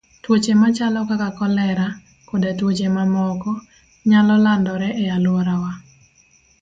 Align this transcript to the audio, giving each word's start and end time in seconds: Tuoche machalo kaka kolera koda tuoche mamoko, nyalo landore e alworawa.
Tuoche 0.23 0.53
machalo 0.61 0.99
kaka 1.09 1.29
kolera 1.37 1.87
koda 2.27 2.49
tuoche 2.57 2.87
mamoko, 2.95 3.51
nyalo 4.09 4.35
landore 4.45 4.89
e 5.03 5.05
alworawa. 5.15 5.71